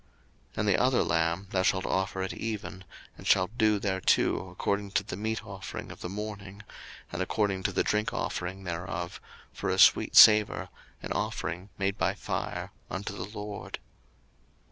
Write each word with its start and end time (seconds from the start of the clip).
02:029:041 0.53 0.57
And 0.57 0.67
the 0.67 0.77
other 0.79 1.03
lamb 1.03 1.47
thou 1.51 1.61
shalt 1.61 1.85
offer 1.85 2.23
at 2.23 2.33
even, 2.33 2.85
and 3.19 3.27
shalt 3.27 3.55
do 3.59 3.77
thereto 3.79 4.49
according 4.49 4.89
to 4.93 5.03
the 5.03 5.15
meat 5.15 5.45
offering 5.45 5.91
of 5.91 6.01
the 6.01 6.09
morning, 6.09 6.63
and 7.11 7.21
according 7.21 7.61
to 7.61 7.71
the 7.71 7.83
drink 7.83 8.11
offering 8.11 8.63
thereof, 8.63 9.21
for 9.53 9.69
a 9.69 9.77
sweet 9.77 10.15
savour, 10.15 10.69
an 11.03 11.11
offering 11.11 11.69
made 11.77 11.99
by 11.99 12.15
fire 12.15 12.71
unto 12.89 13.13
the 13.15 13.25
LORD. 13.25 13.77